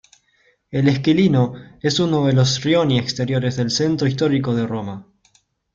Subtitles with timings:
[0.71, 5.05] El Esquilino es uno de los "rioni" exteriores del centro histórico de Roma.